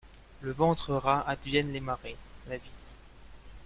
Le 0.41 0.51
ventre 0.51 0.95
ras 0.95 1.23
adviennent 1.27 1.71
les 1.71 1.79
marais, 1.79 2.15
la 2.47 2.57
vie. 2.57 2.63